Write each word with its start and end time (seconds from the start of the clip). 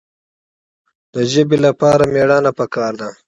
د 1.13 1.15
ژبې 1.31 1.57
لپاره 1.65 2.03
مېړانه 2.13 2.51
پکار 2.59 2.93
ده. 3.01 3.09